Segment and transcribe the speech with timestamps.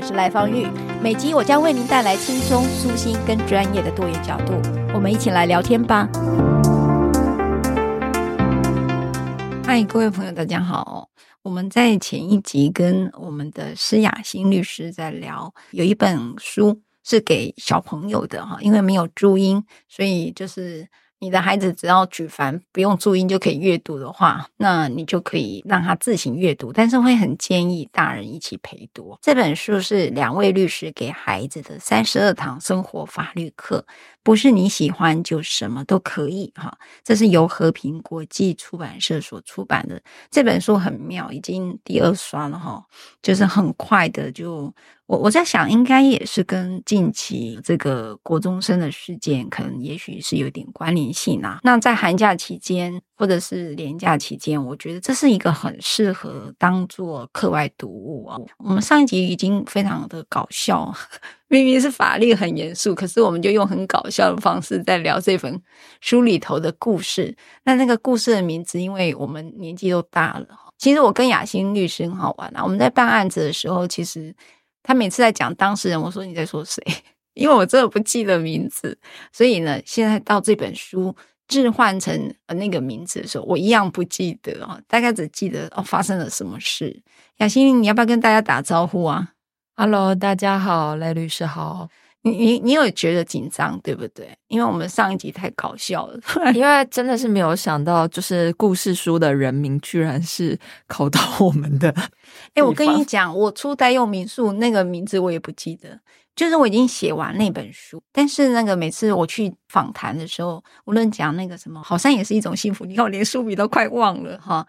[0.00, 0.66] 我是赖芳玉，
[1.02, 4.54] 每集我将为您带来轻松、舒心跟专业的多元角度，
[4.94, 6.08] 我们一起来聊天吧。
[9.62, 11.10] 嗨，各位朋友，大家好。
[11.42, 20.88] 我们在前一集跟我们的施雅欣律师在聊，有一本书是给小朋友的哈，因为没有注音，所以就是。
[21.22, 29.18] 你的孩子只要举凡不用注音就可以阅读的话，那你就可以让他自行阅读，但是会很建议大人一起陪读。
[29.20, 33.84] 这本书是两位律师给孩子的三十二堂生活法律课，
[34.22, 36.78] 不是你喜欢就什么都可以哈。
[37.04, 42.82] 这是由和平国际出版社所出版的，这本书很妙，已经第二刷了哈，
[43.22, 44.74] 就是很快的就。
[45.10, 51.58] 我我在想，应该也是跟近期这个国中生的事件，可能也许是有点关联性啊。
[51.64, 58.38] 那在寒假期间或者是年假期间，我觉得这是一个很适合当做课外读物啊。
[58.58, 60.94] 我们上一集已经非常的搞笑，
[61.50, 65.60] 明明是法律很严肃，可是我们就用很搞笑的方式在聊这本
[66.00, 67.36] 书里头的故事。
[67.64, 70.46] 那那个故事的名字，因为我们年纪都大了，
[70.78, 72.62] 其实我跟雅欣律师很好玩啊。
[72.62, 74.32] 我们在办案子的时候，其实。
[74.82, 76.82] 他每次在讲当事人，我说你在说谁？
[77.34, 78.98] 因为我真的不记得名字，
[79.32, 81.14] 所以呢，现在到这本书
[81.46, 87.02] 置换成那个名字的时候，我一样不记得哦，大概只记得哦发生了什么事。
[87.38, 89.32] 雅欣，你要不要跟大家打招呼啊
[89.76, 91.88] ？Hello，大家好，赖律师好。
[92.22, 94.36] 你你你有觉得紧张对不对？
[94.48, 96.20] 因为我们上一集太搞笑了，
[96.54, 101.88] 因为真的是没有想到，就是故事书的人名居然是考到我们的。
[102.52, 105.98] 哎，我跟你讲，我初代用民宿那个名字我也不记得，
[106.36, 112.84] 就是我已经写完那本书，但是那个每次我去访谈的时候，无论讲那个什么，好像也是一种幸福。
[112.84, 114.66] 你看我连书名都快忘了哈。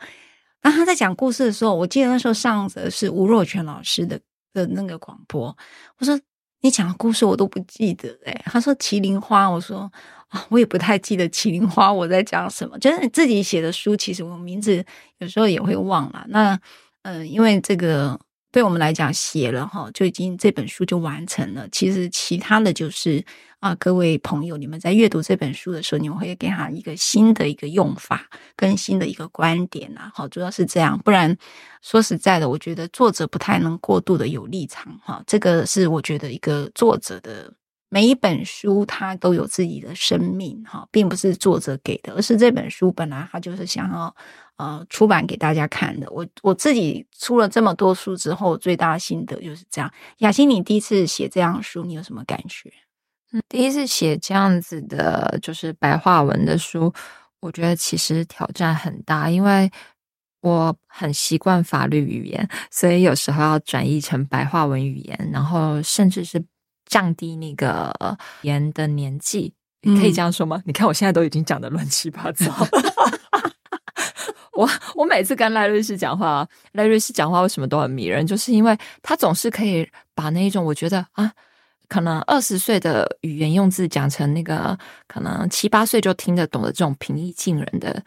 [0.61, 4.17] 然后他在讲故事的时候，我记得那时候上的是吴若权老师的
[4.53, 5.53] 的那个广播，
[5.99, 6.17] 我说。
[6.61, 9.91] 你讲的故事我都不记得哎，他说麒麟花，我说
[10.29, 12.77] 啊，我也不太记得麒麟花我在讲什么。
[12.79, 14.83] 就是自己写的书，其实我名字
[15.17, 16.25] 有时候也会忘了。
[16.29, 16.59] 那
[17.03, 18.19] 嗯、因为这个
[18.51, 21.67] 对我们来讲写了哈，就已经这本书就完成了。
[21.71, 23.23] 其实其他的就是。
[23.61, 30.11] 啊，各位朋友，你们在阅读这本书的时候，你们会给他一个新的一个用法，跟新的一个观点啊。
[30.15, 31.37] 好，主要是这样，不然
[31.83, 35.23] 说实在的，我觉得作者不太能过度的有立场哈。
[35.27, 37.53] 这个是我觉得一个作者的
[37.89, 44.15] 每一本书，它都有自己的生命哈，并不是作者给的，而是这本书本来它就是想要
[44.61, 46.09] 呃出版给大家看的。
[46.11, 49.91] 我我自己出了这么多书之后，最大的心得就是这样。
[50.19, 52.71] 雅欣，你第一次写这样书，你有什么感觉？
[53.33, 56.93] 嗯第一次写这样子的，就是白话文的书，
[57.39, 59.71] 我觉得其实挑战很大，因为
[60.41, 66.43] 我很习惯法律语言，所以有时候要转译成白话文语言，然后甚至是
[66.85, 67.93] 降低那个
[68.41, 70.57] 言的年纪，可以这样说吗？
[70.57, 72.45] 嗯、你看我现在都已经讲的乱七八糟。
[74.61, 78.25] 我我每次跟赖律师讲话，赖律师讲话为什么都很迷人？
[78.25, 81.31] 就是因为他总是可以把那一种我觉得啊。
[81.87, 84.79] 可能二十岁的语言用字讲成那个
[85.09, 88.01] 可能七八岁就听得懂的这种平易近人的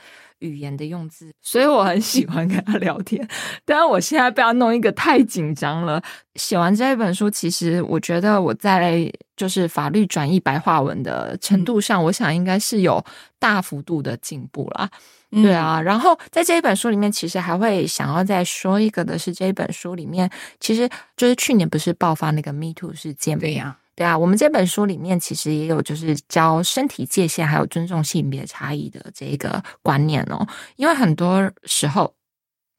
[0.44, 3.26] 语言的用字，所以我很喜欢跟他聊天。
[3.64, 6.02] 但是我现在不要弄一个太紧张了。
[6.36, 13.04] 写完这一本书，其实我觉得我在就是法律转译白话文的程度上，我想应该是有
[13.38, 14.90] 大幅度的进步啦。
[15.30, 20.30] 对啊，然后在这一本书里面，其实还会想要再说一个的是，这一本书里面
[20.60, 23.40] 其实就是去年不是爆发那个 Me Too 事件吗？
[23.40, 30.46] 对呀，对啊，我们这本书里面其实也有就是教身体界限还有尊重性别差异的这个观念哦，
[30.76, 32.12] 因为很多时候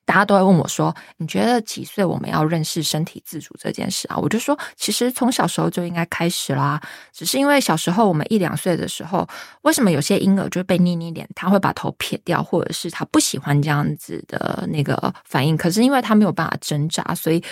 [0.06, 6.80] 大家都会问我说：“你觉得几岁我们要认识身体自主这件事啊？”我就说：“其实从小时候就应该开始啦。
[7.12, 9.28] 只是因为小时候我们一两岁的时候，
[9.64, 15.58] 为什么有些婴儿就被捏捏脸，他会把头撇掉，或者是他不喜欢这样子的那个反应？
[15.58, 17.44] 可是因为他没有办法挣扎，所以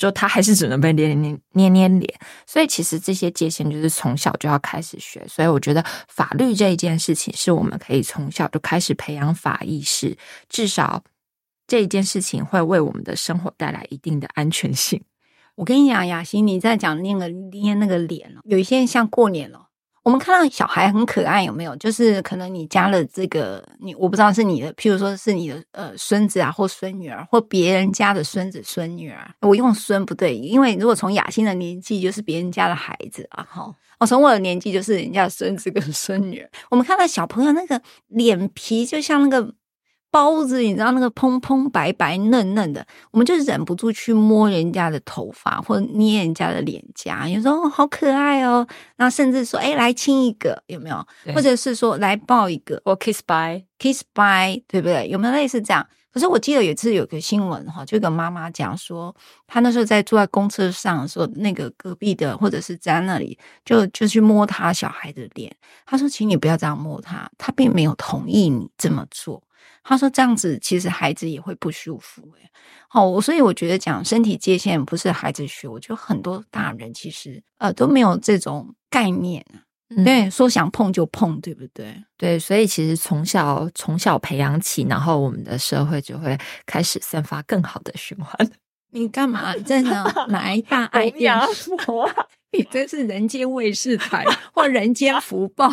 [0.00, 2.20] 就他还是只能被捏捏捏捏脸。
[2.46, 5.24] 所以其实这些界限就是从小就要开始学。
[5.28, 10.16] 所以我觉得法律这一件事情是我们可以从小就开始培养法意识，
[10.48, 11.04] 至少。”
[11.70, 15.00] 这一件事情会为我们的生活带来一定的安全性。
[15.54, 19.68] 我跟你讲，雅欣，你在讲那个捏那个脸，有一些像过年了，
[20.02, 21.76] 我们看到小孩很可爱，有没有？
[21.76, 29.30] 就是可能你家的这个，你我不知道是你的，譬如说是你的呃孙子啊，或孙女儿，或别人家的孙子孙女儿。
[29.42, 33.46] 我用孙不对，因为如果从雅欣的年纪，就是别人家的孩子啊。
[33.50, 36.50] 哈，哦从我的年纪，就是人家的孙子跟孙女儿。
[36.70, 39.54] 我们看到小朋友那个脸皮，就像那个。
[40.10, 48.66] 包子，你知道那个蓬蓬白白嫩嫩的，我们就忍不住去摸人家的头发，或者捏人家的脸颊，有时候好可爱哦。
[48.96, 51.06] 然后甚至说，哎，来亲一个，有没有？
[51.34, 55.08] 或者是说来抱一个，或 kiss by kiss by，对不对？
[55.08, 55.86] 有没有类似这样？
[56.12, 59.14] 可是我记得有一次有个新闻哈，就一个妈妈讲说，
[59.46, 65.54] 她那时候在坐在公车上的时候，那个隔壁的或者是在那里就就去摸她小孩的脸，
[65.86, 69.40] 她说，请你不要这样摸她，她并没有同意你这么做。
[69.82, 72.50] 他说：“这样子其实孩子也会不舒服。”哎，
[72.88, 79.44] 好，所以我觉得讲身体界限不是孩子学，我觉得很多大人其实呃都没有这种概念。
[79.88, 82.04] 嗯，对，说想碰就碰，对不对？
[82.16, 88.50] 对，所以其实从小从小培养起，然后我们的社会就会开始散发更好的循环。
[88.92, 91.70] 你干嘛在那 哪一大爱电视？
[92.52, 95.72] 你真是人间卫视台或人间福报。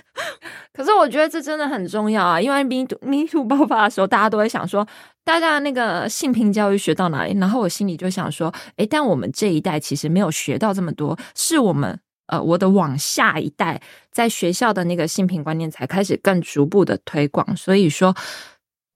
[0.72, 4.86] 可是我觉得这真的很重要啊，因为 Me Too Me Too 爆发的时候，大家都会想说，
[5.24, 7.38] 大家那个性平教育学到哪里？
[7.38, 13.80] 然后我心里就想说，诶，但我们这一代其实没有学到这么多，是我们呃，我的往下一代
[14.10, 17.56] 在学校的那个性平观念才开始更逐步的推广。
[17.56, 18.14] 所以说，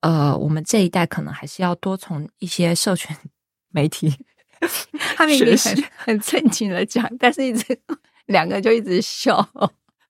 [0.00, 3.14] 呃，我们这一代可能还是要多从一些社群。
[3.72, 4.12] 媒体，
[5.16, 7.78] 他明明很很正经的讲，但是一直
[8.26, 9.48] 两个就一直笑。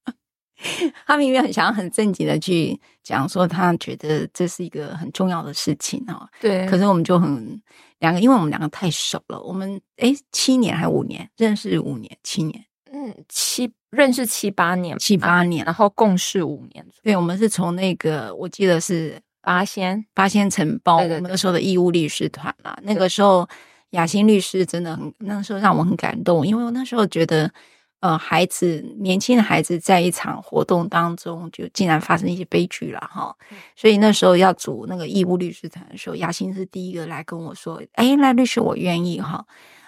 [1.06, 6.28] 他明明很想很正经的去讲，说他觉得这是一个很重要的事情哦。
[6.40, 7.60] 对，可是我们就很
[8.00, 9.40] 两个，因为我们两个太熟了。
[9.40, 16.84] 我们诶七年还五年认识五年七年，嗯，七认识七八年，七八年，然后共事五年。
[17.02, 19.20] 对，我们是从那个我记得是。
[19.42, 22.78] 八仙八仙城堡，我们那时候的义务律师团啦。
[22.82, 23.48] 那个时候，
[23.90, 27.50] 雅欣律师真的很，那时候让我很感动，因为我那时候觉得，
[28.00, 33.34] 呃，孩子年轻的孩子在一场活动当中，就竟然发生一些悲剧了哈。
[33.76, 39.44] 所以那时候要组那个义务律师团的时候，雅欣是第一个来跟我说：“哎，赖律师，我愿意哈。”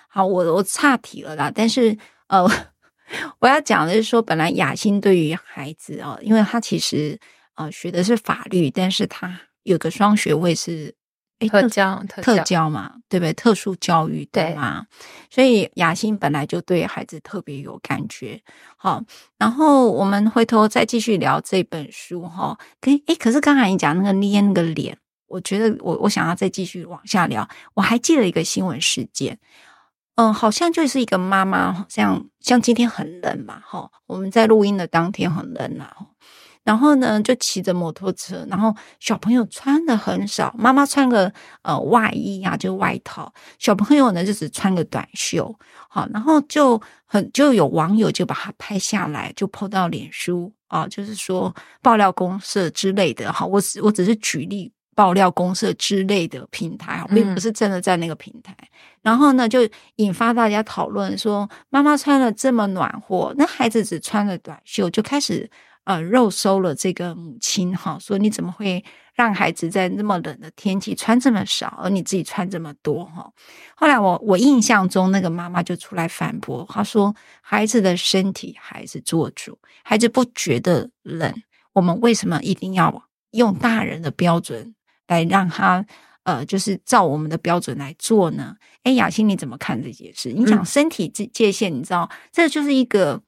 [0.09, 1.51] 好，我我岔题了啦。
[1.55, 1.97] 但是
[2.29, 2.47] 呃，
[3.41, 7.19] 我要讲的是说，本来雅欣对于孩子啊，因为他其实。
[7.55, 10.95] 啊、呃，学的是法律，但是他有个双学位是
[11.43, 13.33] 诶特教，特教嘛，对不对？
[13.33, 14.87] 特殊教育对吗？
[15.31, 18.41] 所以雅欣本来就对孩子特别有感觉。
[18.77, 19.03] 好，
[19.39, 22.59] 然后我们回头再继续聊这本书哈。
[22.81, 24.97] 可诶，可是刚才你讲那个捏那个脸，
[25.27, 27.49] 我觉得我我想要再继续往下聊。
[27.75, 29.39] 我还记得一个新闻事件，
[30.17, 35.97] 嗯、呃，好像就是一个妈妈，像像今天很冷嘛，哈，我们在录音的当天很冷啊。
[36.65, 41.33] 然后呢，就骑着摩托车，然后小朋友穿的很少，妈妈穿个
[41.63, 45.53] 呃外衣啊，就外套，小朋友呢就只穿个短袖，
[45.89, 58.57] 好，然后就很就有网友就把它拍下来，就 po 到脸书啊，就是说爆料公社之类的，哈，我只我只是举例爆料公社之类的平台，并不是真的在那个平台。
[58.61, 58.69] 嗯、
[59.03, 65.51] 然后呢，就引发大家讨论说，妈妈穿了这么暖和，那孩子只穿了短袖，就开始。
[65.85, 68.85] 呃，肉收了这个母亲哈，说你怎么会
[69.17, 73.29] 让孩子在那么冷的天气穿这么少，而你自己穿这么多哈？
[73.75, 81.35] 后来我我印象中那个妈妈就出来反驳，她说孩子的身体孩子做主，孩子不觉得冷，
[81.73, 84.77] 我们为什么一定要用大人的标准
[85.09, 85.85] 来让他
[86.23, 88.55] 呃，就是照我们的标准来做呢？
[88.85, 90.33] 哎，雅欣你怎么看这件事？
[90.33, 93.21] 你讲身体界界限，你知道这就是一个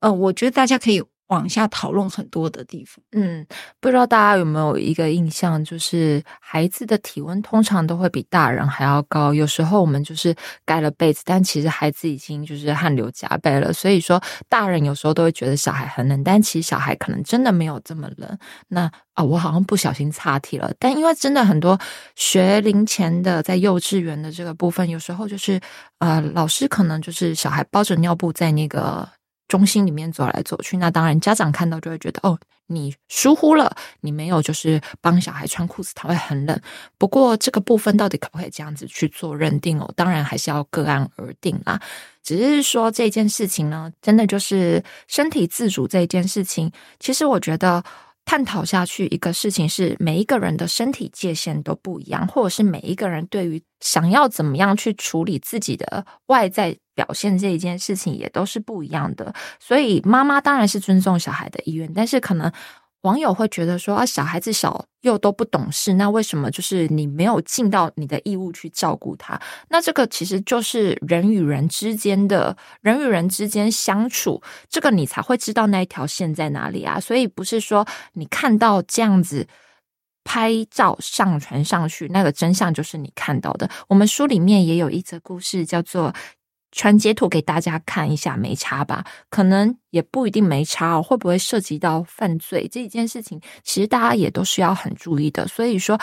[0.00, 1.02] 呃，我觉得大家可以。
[1.28, 3.02] 往下讨论很多的地方。
[3.12, 3.46] 嗯，
[3.80, 9.32] 不知道大家有没有一个印象，就是孩子的体温通常都会比大人还要高。
[9.32, 13.72] 有时候我们就是盖了被子，但其实孩子已经就是汗流浃背了。
[13.72, 18.38] 所以说，大人有时候都会觉得小孩很冷，但其实小孩可能真的没有这么冷。
[18.68, 20.72] 那啊、我好像不小心岔题了。
[20.78, 21.78] 但因为真的很多
[22.14, 25.60] 学龄前的在幼稚园的这个部分，有时候就是
[25.98, 29.06] 呃，老师可能就是小孩包着尿布在那个。
[29.48, 36.60] 中心里面走来走去，那当然家长看到就会觉得哦，你疏忽了，你没有就是帮小孩穿裤子，他会很冷。
[36.98, 39.92] 不过这个部分到底可不可以这样子去做认定哦？
[39.96, 41.80] 当然还是要个案而定啦。
[42.22, 47.82] 只是说这件事情呢，真的就是身体自主这件事情，其实我觉得。
[48.28, 59.32] 探讨下去，一个事情是每一个人的身体界限都不一样，或者是每一个人对于想要怎么样去处理自己的外在表现这一件事情也都是不一样的。
[59.58, 62.52] 所以妈妈当然是尊重小孩的意愿，但是可能。
[63.02, 69.40] 网友会觉得说啊，小孩子小又都不懂事，那为什么就是你没有尽到你的义务去照顾他？
[69.68, 76.98] 那这个其实就是人与人之间的，人与人之间相处，这个你才会知道那一条线在哪里啊。
[76.98, 79.46] 所以不是说你看到这样子
[80.24, 83.70] 拍照上传上去，那个真相就是你看到的。
[83.86, 86.12] 我们书里面也有一则故事，叫做。
[86.70, 89.04] 传截图给大家看一下，没差吧？
[89.30, 91.02] 可能也不一定没差哦。
[91.02, 93.40] 会不会涉及到犯罪这一件事情？
[93.62, 95.46] 其实大家也都是要很注意的。
[95.48, 95.98] 所以说，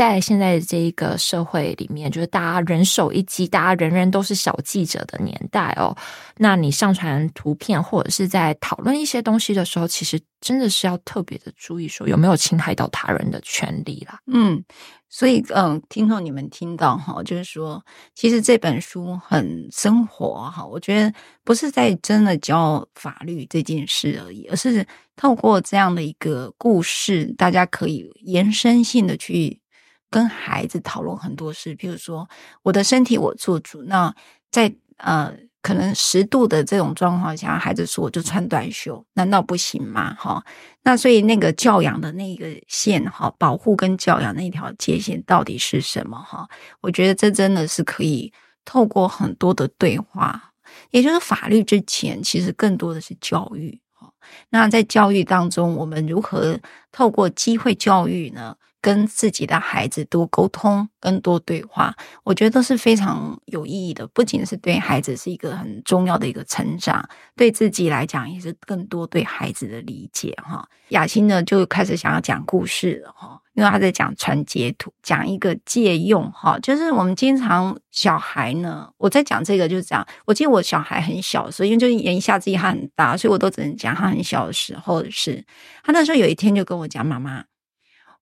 [0.00, 5.94] 在现在这一个社会里面，就是大家人手一机，大家人人都是小记者的年代哦。
[6.38, 14.18] 那你上传图片或者是在讨论一些东西的时候，其实真的是要特别的注意，说有没有侵害到他人的权利啦。
[14.26, 14.64] 嗯。
[15.12, 20.64] 所以，嗯，听众你们听到哈，就是说，其实这本书很生活哈。
[20.64, 29.59] 我觉得不是在真的教法律这件事而已，而是透过这样的一个故事，大家可以延伸性的去
[30.10, 31.74] 跟孩子讨论很多事。
[31.76, 32.28] 譬如说，
[32.62, 33.82] 我的身体我做主。
[33.84, 34.14] 那
[34.50, 35.32] 在呃。
[35.62, 40.14] 可能十度的这种状况下，孩子说我就穿短袖，难道不行吗？
[40.14, 40.42] 哈，
[40.84, 46.16] 那所以那个教养的那个线哈，保护跟教养那条界限到底是什么？
[46.16, 46.48] 哈，
[46.80, 48.32] 我觉得这真的是可以
[48.64, 50.54] 透过很多的对话，
[50.92, 53.78] 也就是法律之前，其实更多的是教育。
[53.92, 54.10] 哈，
[54.48, 56.58] 那在教育当中，我们如何
[56.90, 58.56] 透过机会教育呢？
[58.82, 61.94] 跟自己的孩子多沟通，跟多对话，
[62.24, 64.06] 我觉得都是非常有意义的。
[64.08, 67.06] 不仅是对孩子是一个很重要的一个成长，
[67.36, 70.66] 对自己来讲也是更多对孩子的理解哈。
[70.88, 85.44] 雅欣呢就开始想要讲故事了哈，因为他在讲传截图，讲一个借用哈，就是我们经常小孩呢，我在讲这个就是讲，我记得我小孩很小，所以因为就言一下自己他很大，所以我都只能讲他很小的时候的事。
[85.84, 87.44] 他那时候有一天就跟我讲，妈妈。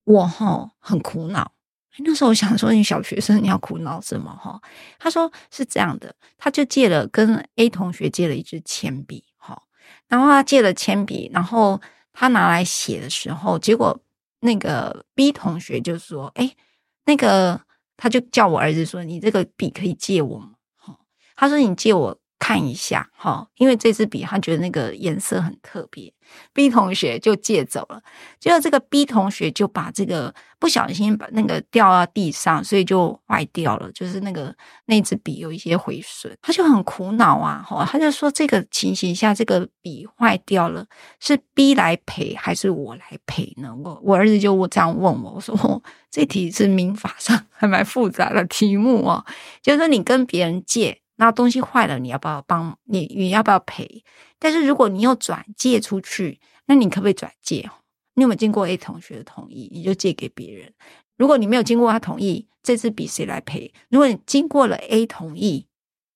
[0.09, 1.53] 我哈很苦恼，
[1.99, 4.59] 那时候我想说，你小学生你要苦恼什么哈？
[4.99, 9.65] 他说是这样的，他就借了跟 A 同学借了一支铅笔哈，
[10.09, 11.79] 然后他借了铅笔，然后
[12.15, 14.01] 他拿来写的时候，结果
[14.41, 16.57] 那个 B 同学就说：“哎，
[17.05, 17.61] 那个
[17.99, 20.99] 他就叫我儿子说，你这个笔可以借我吗？”哈，
[21.37, 22.19] 他说你借我。
[22.39, 26.13] 看一下哈，因为这支笔他觉得那个颜色很特别
[26.53, 28.01] ，B 同学就借走了。
[28.39, 33.91] 结果这个 B 同学就把这个不小心把那个掉到地上，所以就坏掉了。
[33.93, 34.55] 就是那个
[34.87, 37.61] 那支笔有一些毁损，他就很苦恼啊。
[37.67, 40.87] 哈，他就说这个情形下这个笔坏掉了，
[41.19, 43.75] 是 B 来赔还是我来赔呢？
[43.75, 49.25] 我我儿子就这样问我，我说这题是民法上 还蛮复杂的题目哦，
[49.61, 51.01] 就是说你跟别人借。
[51.19, 53.01] 那东西坏了，你要不要帮你？
[53.15, 54.05] 你要不要赔？
[54.39, 57.69] 但是如果你又转借出去，那你可不可以转借？
[58.15, 59.69] 你有没有经过 A 同学的同意？
[59.73, 60.73] 你就借给别人。
[61.17, 63.73] 如果你没有经过他同意，这支笔谁来赔？
[63.91, 65.67] 如果你经过了 A 同意，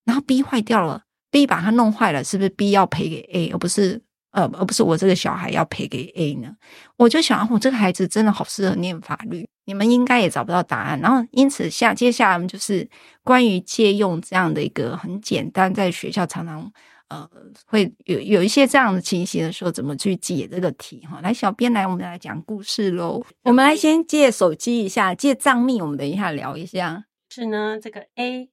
[0.04, 4.02] 然后 B 坏掉了，B 把它弄坏了，是不是 B 要赔给 A，而不是？
[4.32, 6.54] 呃，而不是我这个小孩要赔给 A 呢？
[6.96, 9.48] 我就想，我这个孩子真的好适合念法律。
[9.64, 10.98] 你们应该也找不到答案。
[11.00, 12.88] 然后，因此下接下来我们就是
[13.22, 16.72] 关于借用这样的一个很简单，在学校常常
[17.08, 17.28] 呃
[17.66, 21.06] 会有有一些这样的情形的时候，怎么去解这个题？
[21.06, 23.22] 哈，来，小编来，我们来讲故事喽。
[23.42, 27.04] 我们来先借手机一下，借账密，我们等一下聊一下。
[27.28, 28.48] 是呢，这个 A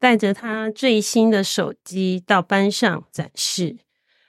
[0.00, 3.78] 带着他最新的手机到班上展示。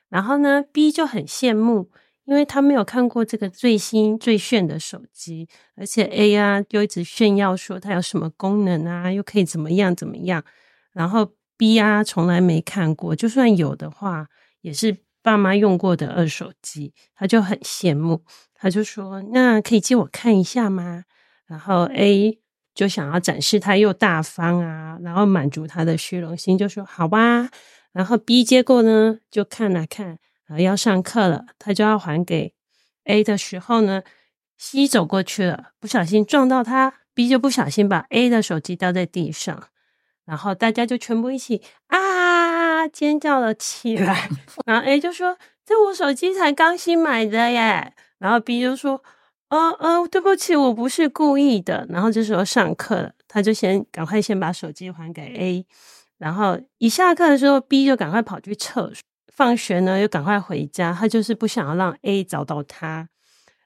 [0.09, 1.89] 然后呢，B 就很羡慕，
[2.25, 10.43] 因为他没有看过这个最新最炫的手机，而且 A 啊就一直炫耀说它有什么功能啊，又可以怎么样怎么样。
[10.93, 14.27] 然后 B 啊从来没看过，就算有的话，
[14.61, 21.03] 也是爸妈用过的二手机，他就很羡慕，他就说：“那可以借我看一下吗？”
[21.47, 22.39] 然后 A
[22.73, 27.49] 就想要展示他又大方啊，然后满足他的虚荣心，就说：“好吧。”
[27.95, 32.53] 然后 B 接过呢，就看了看，然后要上课了，他就要还给
[33.05, 34.03] A 的时候呢
[34.57, 39.69] ，C 走过去了，不小心撞到他，B 就不小心把 A 的手机掉在地上。
[40.25, 44.27] 然后大家就全部一起啊尖叫了起来，
[44.67, 49.01] 然后 A 就说：“这我手机才刚新买的耶。”然后 B 就说
[49.49, 55.65] ：“哦哦，对不起，我不是故意的。”然后这时候上课了，他就先赶快先把手机还给 A，
[56.17, 59.03] 然后一下课的时候，B 就赶快跑去厕所，
[59.33, 63.09] 放学呢又赶快回家，他就是不想要让 A 找到他。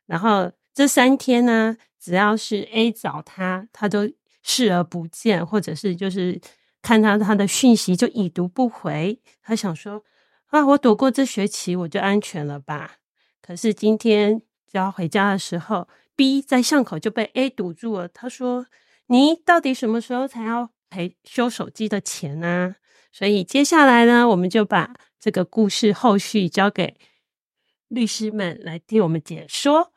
[0.05, 4.09] 然后这三天呢，只要是 A 找他，他都。
[4.41, 6.39] 视而不见，或者是就是
[6.81, 9.19] 看到他的讯息就已读不回。
[9.43, 10.03] 他想说
[10.47, 12.95] 啊，我躲过这学期我就安全了吧？
[13.41, 18.07] 可是今天只要回家的时候，B 在巷口就被 A 堵住了。
[18.07, 18.65] 他说
[19.07, 22.75] ：“你到底什么时候才要赔修手机的钱呢？”
[23.11, 26.95] 所以接下来呢，我们就把这个故事后续交给
[27.87, 29.93] 律师们来替我们解说。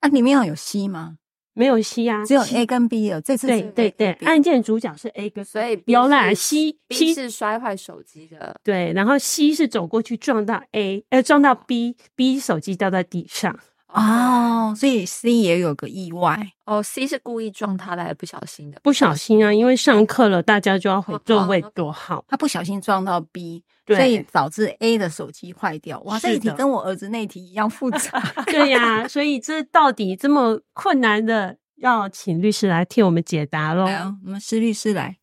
[0.00, 1.18] 啊，里面有 C 吗？
[1.54, 3.20] 没有 C 啊，只有 A 跟 B 有。
[3.20, 13.58] 这次对对对，案件主角是 A 跟所以有啦，C，C 是摔坏手机的，对，然后 C 是走过去撞到 A，呃，撞到 B，B 手机掉在地上。
[13.88, 18.78] 哦，所以 C 也有个意外哦，C 是故意撞他的，还是不小心的？
[18.82, 26.00] 不小心啊，因为上课了，大家就要回座位躲好，他不小心撞到 B，所以导致 A 的手机坏掉。
[26.02, 28.20] 哇，这一题跟我儿子那题一样复杂。
[28.46, 33.84] 对呀、啊，所以这到底这么困难的，要请律师来替我们解答喽。
[34.24, 35.17] 我们施律师来。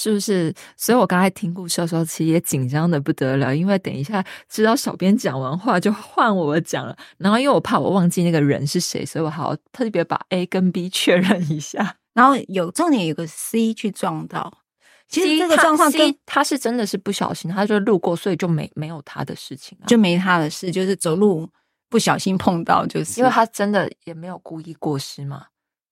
[0.00, 0.54] 是不是？
[0.76, 11.96] 所以我刚才听故事的时候，其实也紧张的不得了，因为等一下知道小编讲完话就换我讲了，然后因为我怕我忘记那个人是谁，所以我好特别把 A 跟 B 确认一下。
[12.14, 14.60] 然后有重点有个 C 去撞到，
[15.08, 21.48] 其实这个状况 C 他是真的是不小心，他就路过，所以就没没有他的事情，啊，就没他的事，就是走路
[21.88, 25.46] 不小心碰到，就是因为他真的也没有故意过失嘛，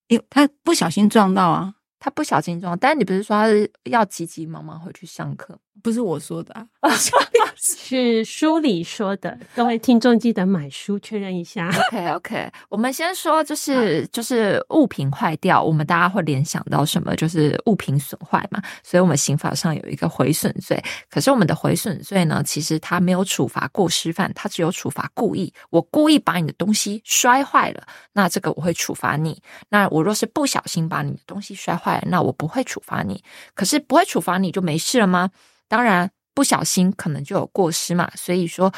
[0.07, 1.75] 因为他不小心撞到啊。
[1.99, 5.59] 他不小心撞，但是你不是说他是要急急忙忙回去上课？
[5.83, 6.67] 不是我说的啊
[7.55, 9.39] 是书里说的。
[9.55, 11.69] 各位听众记得买书确认一下。
[11.69, 17.15] OK OK， 我们先说就是就是物品坏掉，我们大家会联想到什么？
[17.17, 18.61] 就是物品损坏嘛。
[18.83, 20.83] 所以我们刑法上有一个毁损罪。
[21.11, 25.53] 可是我们的毁损罪呢，其实它没有处罚过失犯，它只有处罚故意。
[25.71, 29.41] 我故意把你的东西摔坏了，那这个我会处罚你。
[29.69, 33.23] 那我若是不小心把你的东西摔坏快，那我不会处罚你。
[33.55, 35.31] 可是不会处罚你就没事了吗？
[35.69, 38.11] 当然，不小心可能就有过失嘛。
[38.17, 38.73] 所以说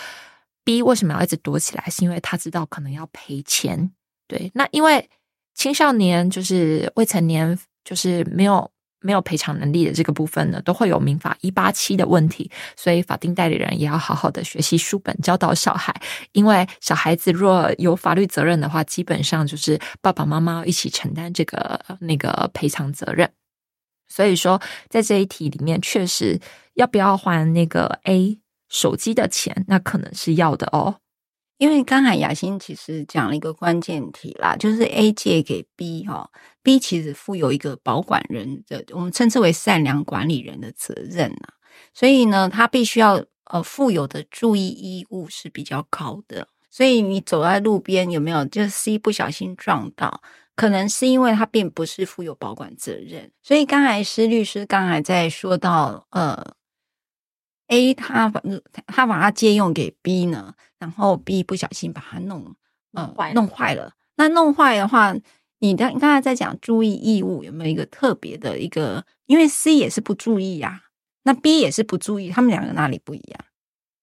[0.62, 1.84] ，B 为什么要一直躲起来？
[1.88, 3.90] 是因为他知道可能要赔钱。
[4.26, 5.08] 对，那因为
[5.54, 12.50] 青少年就是未成年，就是没有没有赔偿能力的这个部分呢，都会有民法一八七的问题。
[12.76, 15.94] 所以法定代理人也要好好的学习书本，教导小孩。
[16.32, 23.30] 因为小孩子若有法律责任的话，基本上就是爸爸妈妈一起承担这个那个赔偿责任。
[24.08, 26.40] 所以说，在这一题里面，确实
[26.74, 30.96] 要不要还那个 A 手机的钱，那可能是要的哦。
[31.58, 36.30] 因为刚才雅欣其实讲了一个关键题啦，就是 A 借给 B 哈
[36.62, 41.48] ，B 其实负有一个保管人的，我们称之为善良管理人的责任呐。
[41.92, 46.48] 所以呢，他必须要呃负有的注意义务是比较高的。
[46.70, 50.22] 所以你走在路边有没有，就是 C 不小心撞到？
[50.54, 56.44] 可能是因为他并不是负有保管责任，所以刚才施律师刚才在说到，呃
[57.68, 58.42] ，A 他把
[58.86, 62.54] 他把它借用给 B 呢，然后 B 不小心把它弄
[62.92, 63.92] 呃弄坏了。
[64.16, 65.14] 那弄坏的话，
[65.60, 69.06] 你刚刚才在讲注意义务有没有一个特别的一个？
[69.26, 70.84] 因为 C 也是不注意呀，
[71.22, 73.40] 那 B 也是不注意，他们两个哪里不一样？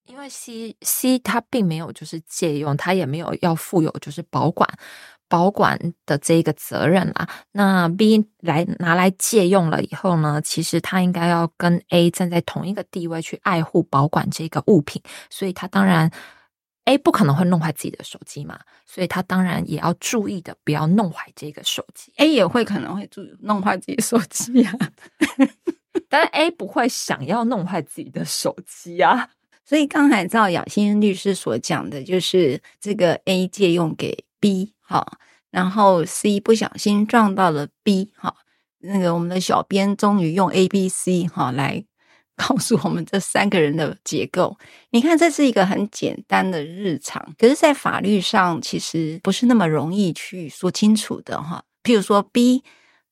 [0.06, 4.70] 因为 C C 他并没有就是借用，他也没有要负有就是保管。
[5.28, 16.12] 保管的这个责任啦，那 B 来拿来借用了以后呢，其实他应该要跟 A 站在同一个地位去爱护保管这个物品，所以他当然
[16.86, 22.14] A 不可能会弄坏自己的手机嘛，所以他当然也要注意的不要弄坏这个手机。
[22.18, 24.74] A 也会可能会注意弄坏自己的手机啊，
[26.08, 29.30] 但 A 不会想要弄坏自己的手机啊，
[29.66, 34.75] 所以刚才赵雅欣律师所讲的，就是这个 A 借用给 B。
[34.88, 35.18] 好，
[35.52, 38.38] 然后 C 不小心撞到了 B，好，
[38.80, 41.84] 那个我们的小编终于用 A、B、C 哈来
[42.36, 44.58] 告诉我们这三个人的结构。
[44.92, 51.64] 你看，这是一个很简单的日常，可是，在法律上其实不是那么容易去说清楚的哈。
[51.84, 52.64] 譬如说，B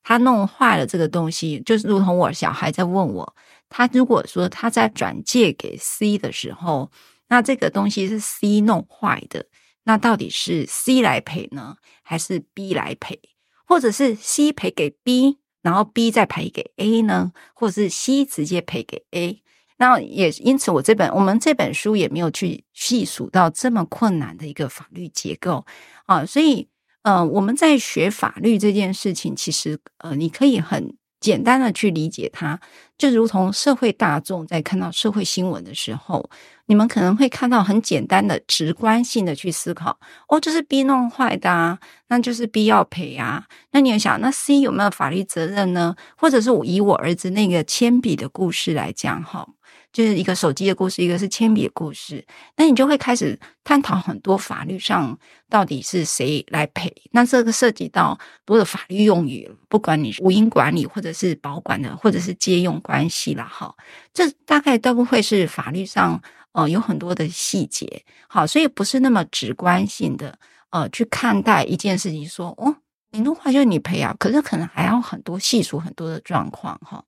[0.03, 3.35] 他弄坏了这个东西，就是如同我小孩在问我，
[3.69, 6.91] 他如果说他在转借给 C 的时候，
[7.29, 9.45] 那这个东西是 C 弄坏的，
[9.83, 13.19] 那到底是 C 来赔呢，还是 B 来赔？
[13.65, 17.31] 或者是 C 赔给 B，然后 B 再赔给 A 呢？
[17.53, 19.41] 或者是 C 直接赔给 A？
[19.77, 25.65] 那也因此，我这本我们这本书也没有去细数到这么困难的一个法律结构
[26.05, 26.25] 啊。
[26.25, 26.69] 所以，
[27.01, 32.59] 呃，我们在学法律这件事情，其实呃，你可以很简单的去理解它，
[32.97, 36.29] 就如同社会大众在看到社会新闻的时候。
[36.65, 43.43] 你们可能会看到很简单的、直观性的去思考，哦，这是 B 弄坏的啊，那就是 B 要赔啊。
[43.71, 45.93] 那你想，那 C 有没有法律责任呢？
[46.15, 49.45] 或者是我以我儿子那个铅笔的故事来讲，哈，
[49.93, 52.25] 就是一个手机的故事，一个是铅笔的故事。
[52.57, 55.17] 那你就会开始探讨很多法律上
[55.49, 56.93] 到底是谁来赔。
[57.11, 63.73] 那这个涉及到多的法律用语，不管你是无因管理，或者是保管的，或者是借用关系了，哈，
[64.13, 66.21] 这大概都不会是法律上。
[66.53, 70.37] 呃，有很多的细节，好，所以不是那么直观性的
[70.69, 72.75] 呃去看待一件事情说，哦，
[73.09, 77.03] 你弄坏就是你赔啊，可是可能还要很多细数很多的状况哈。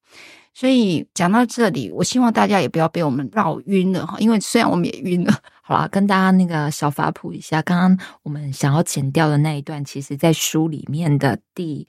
[0.56, 5.39] 所以讲到这里，我希望大家也不要被我们绕晕了哈，因为虽然我们也晕了。
[5.62, 11.88] 好啦，跟大家那个小法普一下，刚刚我们想要剪掉的那一段，其实在书里面的第。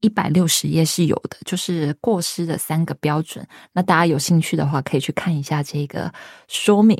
[0.00, 3.44] 一百六十页是有的，就是过失的三个标准。
[3.72, 6.12] 那大家有兴趣的话，可以去看一下这个
[6.48, 6.96] 说明。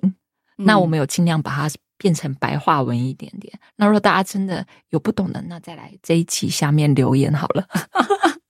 [0.57, 3.53] 嗯、那我们有尽量把它变成白话文一点点。
[3.77, 7.69] 那如果大家真的有不懂的，那再来这一期下面留言好了。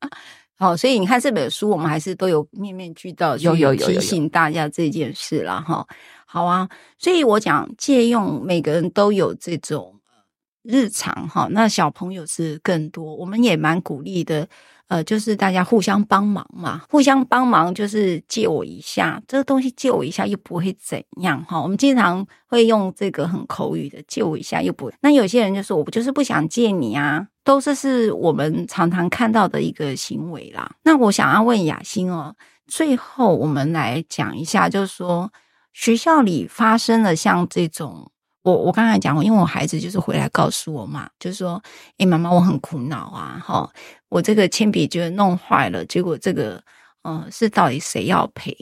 [0.57, 5.87] 好，所以你看这本书，我们还是都有面面俱到，有有提醒大家这件事了哈。
[6.25, 9.93] 好啊，所以我讲借用，每个人都有这种。
[10.69, 14.49] 日常哈，那小朋友是更多，我们也蛮鼓励的，
[14.89, 21.61] 呃，就是大家互相帮忙嘛，互相帮忙就是借我一下，这个东西借我一下又不会怎样哈。
[21.61, 30.71] 我们经常会用这个很口语的借我一下又不会，那有些人就说我就是不想借你啊，都是是我们常常看到的一个行为啦。
[30.85, 32.35] 那我想要问雅欣哦，
[32.67, 35.33] 最后我们来讲一下，就是说
[35.73, 38.11] 学校里发生了像这种。
[38.47, 41.61] 我我刚才讲过，因为我孩子就是回来告诉我嘛，就是说，
[41.99, 43.69] 诶，妈妈，我很苦恼啊，哈，
[44.09, 46.63] 我这个铅笔就弄坏了，结果这个，
[47.03, 48.57] 嗯，是到底谁要赔？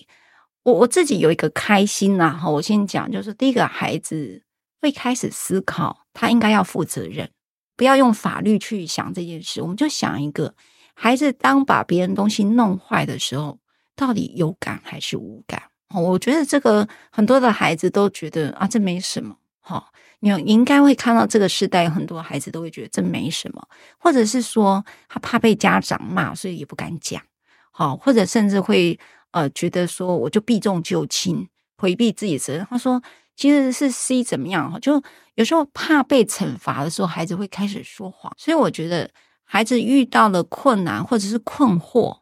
[0.62, 4.42] 我我自己有一个开心呐，哈，我先讲，就是第一个孩子
[4.81, 7.29] 会开始思考，他应该要负责任，
[7.77, 10.55] 不要用法律去想这件事，我们就想一个
[10.94, 13.59] 孩子当把别人东西弄坏的时候，
[13.94, 15.62] 到底有感还是无感？
[15.94, 19.37] 我觉得这个很多的孩子都觉得啊，这没什么。
[19.66, 23.66] 好，你你应该会看到这个时代有很多孩子都会觉得这没什么，
[23.98, 27.22] 或者是说他怕被家长骂，所以也不敢讲。
[27.70, 28.98] 好，或者甚至会
[29.31, 31.48] 呃觉得说我就避重就轻，
[31.79, 32.66] 回避自己责任。
[32.68, 33.03] 他说
[33.35, 34.79] 其实是 C 怎么样？
[34.83, 35.03] 就
[35.37, 38.31] 有时候怕被惩罚的时候，孩子会开始说谎。
[38.37, 39.11] 所以我觉得
[39.44, 42.18] 孩子遇到了困难或者是困惑，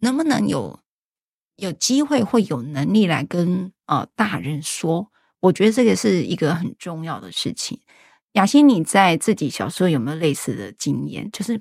[0.00, 0.78] 能不能有
[1.56, 5.10] 有机会或有能力来跟呃大人说？
[5.44, 7.78] 我觉得这个是一个很重要的事情。
[8.32, 11.30] 雅欣，你在自己小时候有没有类似的经验？
[11.30, 11.60] 就是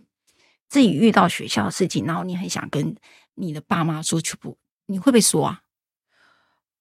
[0.69, 2.95] 自己遇到学校的事情，然后你很想跟
[3.35, 4.57] 你的爸妈说，去不？
[4.85, 5.59] 你会不会说啊？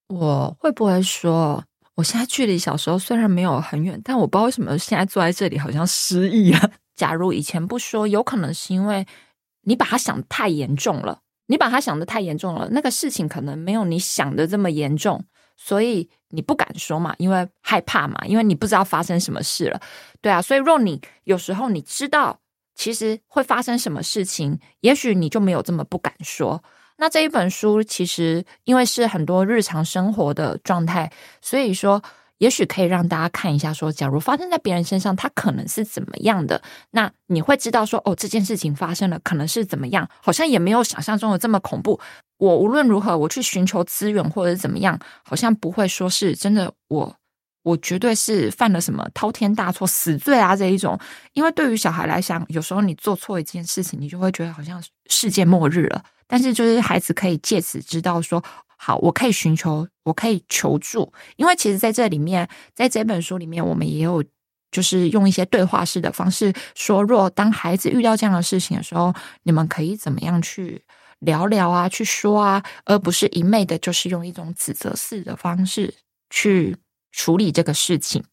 [0.06, 1.64] 我会不会说？
[1.96, 6.70] 我现在距离小时候虽然没有很远，但我不知道为什么现在坐在这里好像失忆了。
[6.94, 9.04] 假如以前不说，有可能是因为
[9.62, 11.18] 你把它想得太严重了。
[11.46, 15.24] 你把它想得太严重了，那个事情可能没有你想的这么严重。
[15.56, 19.80] 所以你不敢说嘛，因为害怕嘛，因为你不知道发生什么事了，
[20.20, 20.40] 对啊。
[20.40, 22.40] 所以若你有时候你知道
[22.74, 26.62] 其实会发生什么事情，也许你就没有这么不敢说。
[26.98, 32.02] 那这一本书其实因为是很多日常生活的状态，所以说。
[32.42, 36.60] 也许可以让大家看一下，说，假如发生在别人身上，他可能是怎么样的？
[36.90, 40.08] 那你会知道说，哦，这件事情发生了，可能是怎么样？
[40.20, 42.00] 好像也没有想象中的这么恐怖。
[42.38, 46.72] 我无论如何，我去寻求资源或者怎么样，好像不会说是真的。
[46.88, 47.14] 我
[47.62, 50.98] 我绝对是犯了什么滔天大错、死罪啊这一种。
[51.34, 56.02] 因为对于小孩来讲，有时候你做错一件事情，你就会觉得好像世界末日了。
[56.26, 58.42] 但是就是孩子可以借此知道说。
[58.84, 64.24] 好，我可以寻求，我可以求助，因为其实在这里面，在这本书里面，我们也有
[64.72, 69.14] 就是用一些对话式的方式说，若当孩子遇到这样的事情的时候，
[69.44, 70.82] 你们可以怎么样去
[71.20, 75.94] 聊聊啊，去说啊，而不是一昧的，就是用一种指责式的方式
[76.28, 76.76] 去
[77.12, 78.24] 处理这个事情。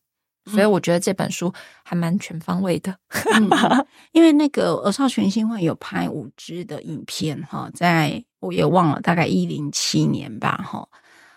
[0.50, 2.96] 所以我觉得这本书还蛮全方位的。
[3.34, 3.50] 嗯，
[4.12, 10.88] 因为那个鹅少全新会有拍五支的影片哈，在我也忘了，大概一零七年吧哈。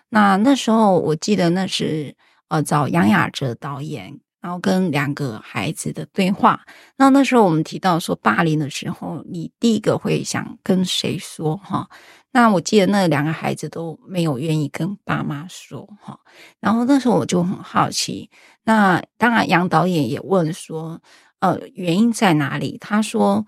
[0.08, 2.14] 那那时候我记得那是
[2.48, 4.20] 呃找杨雅哲导演。
[4.42, 6.60] 然后跟两个孩子的对话，
[6.96, 11.88] 那那时候我们提到说霸凌的时候，你第一个会想跟谁说哈？
[12.32, 16.18] 那我记得那两个孩子都没有愿意跟爸妈说哈。
[16.58, 18.28] 然后那时候我就很好奇，
[18.64, 21.00] 那当然杨导演也问说，
[21.38, 22.76] 呃，原因在哪里？
[22.78, 23.46] 他说，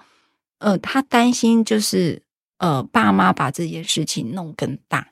[0.58, 2.22] 呃，他担心就是
[2.58, 5.08] 呃，爸妈把这件事情弄更大，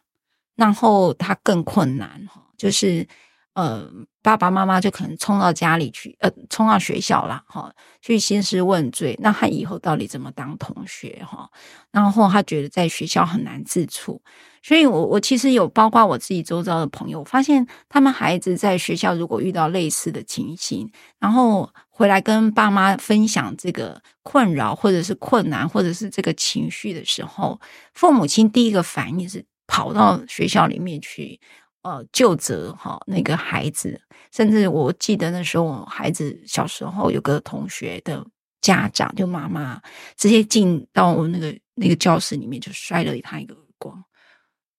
[0.55, 3.09] 然后他更困难哈，就是。
[3.55, 3.87] 呃，
[4.23, 9.15] 爸爸妈妈就可能冲到家里去，呃，冲到学校了，哈，去兴师问罪。
[9.21, 11.51] 那他以后到底怎么当同学，哈？
[11.91, 14.23] 然后他觉得在学校很难自处，
[14.63, 27.61] 所以我我其实有包括我自己周遭的朋友，发现他们孩子在学校如果遇到类似的情形，然后回来跟爸妈分享这个困扰或者是困难或者是这个情绪的时候，
[27.93, 31.39] 父母亲第一个反应是跑到学校里面去。
[31.83, 38.25] 呃，就责哈那个孩子，甚至我记得那时候，孩子小时候有个同学的
[38.61, 39.81] 家长，就妈妈
[40.17, 44.05] 直接进到我那个那个教室里面，就摔了他一个耳光。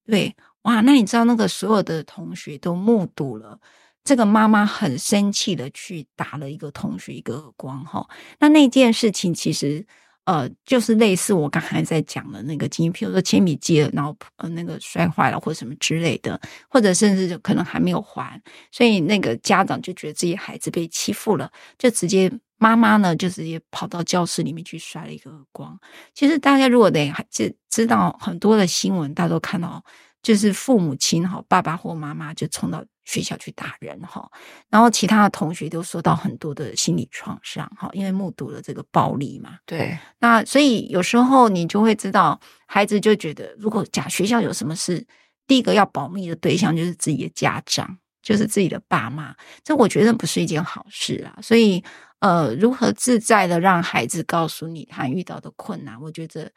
[0.05, 3.59] 对，哇，那你知道那个所有的同学都目睹了
[4.03, 8.07] 这个妈妈很生气的去打了一个同学一个耳光哈。
[8.39, 9.85] 那那件事情其实。
[10.25, 25.79] 呃，就是类似我刚才在讲的那个经验，譬如说铅笔借了，然后呃那个摔坏了或者什么之类的，或者甚至就可能还没有还，所以那个家长就觉得自己孩子被欺负了，就直接妈妈呢就直接跑到教室里面去摔了一个耳光。
[26.13, 29.83] 其实大家如果得知知道很多的新闻，大家都看到。
[30.23, 34.25] 就是父母亲哈，爸爸或妈妈就冲到学校去打人哈，
[34.69, 39.57] 然后其他的同学都受到很多的心理创伤哈，因为目睹了这个暴力嘛。
[39.65, 45.05] 对，那所以有时候你就会知道，孩子就觉得，如果假学校有什么事，
[45.45, 51.37] 第一个要保密的对象就是自己的家长，就是自己的爸妈，这我觉得不是一件好事啊。
[51.41, 51.83] 所以，
[52.19, 56.49] 呃，如何自在的让孩子告诉你他遇到的困难，我觉得。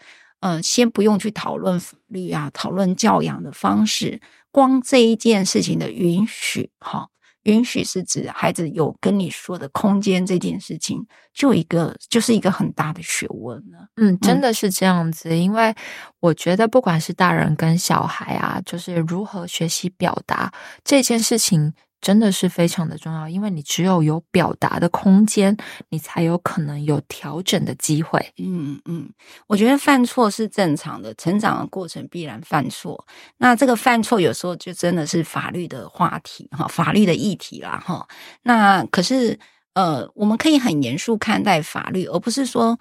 [0.47, 4.21] 嗯，先不用去讨论法律啊，讨论教养的方式，
[4.53, 7.09] 光这一件事情的允许，哈，
[7.43, 11.05] 允许是指孩子有跟你说的空间，这件事情
[11.35, 13.89] 就一个就是一个很大的学问了。
[13.97, 15.75] 嗯，真的是这样子，嗯，因为
[16.21, 20.53] 我觉得不管是大人跟小孩啊，就是如何学习表达
[20.85, 21.75] 这件事情。
[22.01, 25.57] 真的是非常的重要，因为你只有有表达的空间，
[25.89, 28.33] 你才有可能有调整的机会。
[28.39, 29.11] 嗯嗯，
[29.47, 33.07] 我觉得犯错是正常的，成长的过程必然犯错。
[33.39, 38.07] 那这个犯错有时候就真的是法律的话题哈，法律的议题啦哈。
[38.43, 39.39] 那可是
[39.73, 42.79] 呃，我们可以很严肃看待法律，而不是说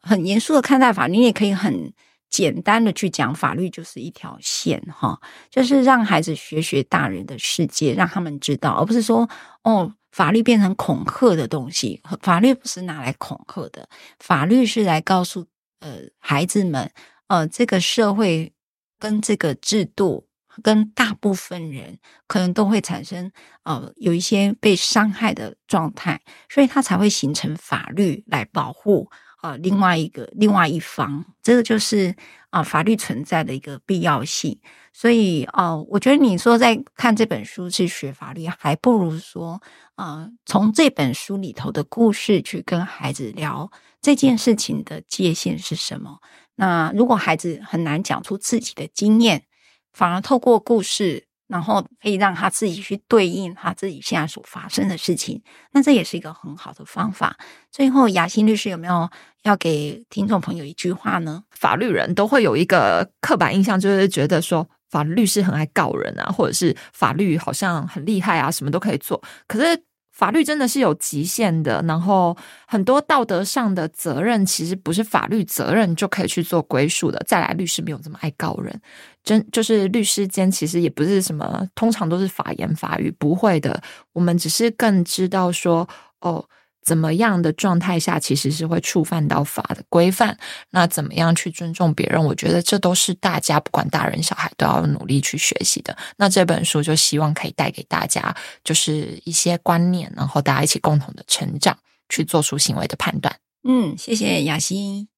[0.00, 1.92] 很严肃的看待法律，你也可以很。
[2.34, 9.30] 简单的去讲，法律就是一条线，哈，就是让孩子学学大人的世界，让他们知道，而不是说，
[9.62, 12.00] 哦，法律变成恐吓的东西。
[12.20, 15.46] 法律不是拿来恐吓的，法律是来告诉
[15.78, 16.90] 呃孩子们，
[17.28, 18.52] 呃，这个社会
[18.98, 20.26] 跟这个制度
[20.60, 23.30] 跟大部分人可能都会产生
[23.62, 29.08] 呃有一些被伤害的状态，所以它才会形成法律来保护。
[29.44, 32.16] 呃，另外一个另外一方，这个就是
[32.48, 34.58] 啊、法律存在的一个必要性。
[34.90, 39.60] 所以，哦、我觉得你说在看这本书去学法律，还不如说
[39.96, 46.20] 啊、从这本书里头的故事去跟孩子聊这件事情的界限是什么。
[46.54, 49.44] 那如果孩子很难讲出自己的经验，
[49.92, 51.26] 反而透过故事。
[51.46, 57.36] 然后可以让他自己去对应他自己现在所发生的事情，那这也是一个很好的方法。
[57.70, 59.08] 最后，雅欣律师有没有
[59.42, 61.44] 要给听众朋友一句话呢？
[61.50, 69.22] 法律人都会有一个刻板印象，就是觉得说法律是很爱告人啊，或者是法律好像很厉害啊，什么都可以做。
[69.46, 69.82] 可是
[70.14, 77.20] 法律真的是有极限的，然后很多道德上的责任其实不是法律责任就可以去做归属的。
[77.26, 78.80] 再来，律师没有这么爱告人。
[79.24, 83.82] 真就是律师间其实也不是什么，通常都是法言法语，不会的。
[84.12, 85.88] 我们只是更知道说，
[86.20, 86.46] 哦，
[86.84, 90.36] 怎么样的状态下其实是会触犯到法的规范。
[90.70, 92.22] 那怎么样去尊重别人？
[92.22, 95.96] 我觉得这都是大家不管大人小孩都要努力去学习的。
[96.16, 101.76] 那这本书就希望可以带给大家就是一些观念，然后大家一起共同的成长，
[102.08, 103.34] 去做出行为的判断。
[103.66, 105.08] 嗯，谢谢雅欣，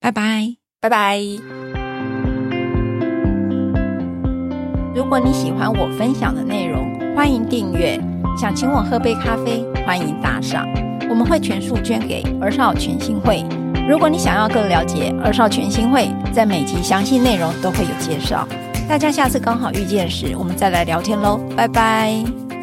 [0.00, 1.20] 拜拜，拜拜。
[4.94, 7.96] 如果你喜欢我分享的内容，欢迎订阅。
[8.38, 10.66] 想请我喝杯咖啡，欢迎打赏，
[11.08, 13.44] 我们会全数捐给儿少全新会。
[13.88, 18.46] 如果你想要更了解儿少全新会，在每集详细内容都会有介绍。
[18.88, 22.55] 大家下次刚好遇见时，我们再来聊天喽，拜拜。